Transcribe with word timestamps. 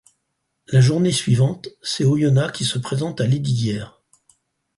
La 0.69 0.81
journée 0.81 1.11
suivante, 1.11 1.69
c'est 1.83 2.05
Oyonnax 2.05 2.57
qui 2.57 2.65
se 2.65 2.79
présente 2.79 3.21
à 3.21 3.27
Lesdiguières. 3.27 4.01